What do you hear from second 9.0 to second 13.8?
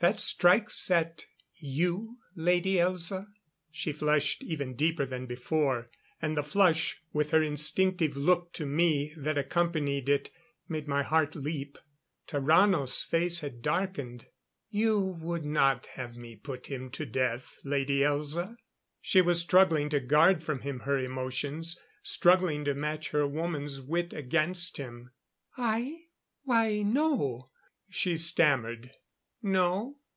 that accompanied it, made my heart leap. Tarrano's face had